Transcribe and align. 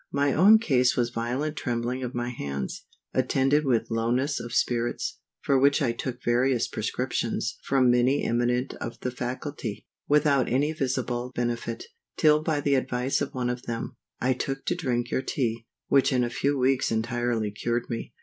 My 0.11 0.33
own 0.33 0.57
case 0.57 0.97
was 0.97 1.11
violent 1.11 1.55
trembling 1.55 2.01
of 2.01 2.15
my 2.15 2.29
hands, 2.29 2.85
attended 3.13 3.65
with 3.65 3.91
lowness 3.91 4.39
of 4.39 4.51
spirits, 4.51 5.19
for 5.41 5.59
which 5.59 5.79
I 5.79 5.91
took 5.91 6.23
various 6.23 6.67
prescriptions 6.67 7.59
from 7.65 7.91
many 7.91 8.23
eminent 8.23 8.73
of 8.81 8.99
the 9.01 9.11
faculty, 9.11 9.85
without 10.07 10.49
any 10.49 10.73
visible 10.73 11.31
benefit, 11.35 11.83
till 12.17 12.41
by 12.41 12.61
the 12.61 12.73
advice 12.73 13.21
of 13.21 13.35
one 13.35 13.51
of 13.51 13.67
them, 13.67 13.95
I 14.19 14.33
took 14.33 14.65
to 14.65 14.75
drink 14.75 15.11
your 15.11 15.21
Tea, 15.21 15.67
which 15.87 16.11
in 16.11 16.23
a 16.23 16.31
few 16.31 16.57
weeks 16.57 16.91
entirely 16.91 17.51
cured 17.51 17.85
me. 17.87 18.15